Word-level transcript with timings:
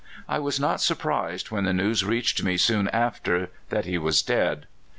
I 0.27 0.39
was 0.39 0.59
not 0.59 0.81
surprised 0.81 1.51
when 1.51 1.63
the 1.65 1.73
news 1.73 2.03
reached 2.03 2.41
me 2.41 2.57
soon 2.57 2.87
after 2.87 3.51
that 3.69 3.85
he 3.85 3.99
was 3.99 4.23
dead. 4.23 4.65